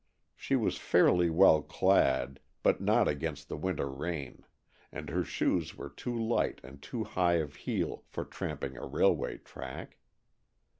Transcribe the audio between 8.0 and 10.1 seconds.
for tramping a railway track.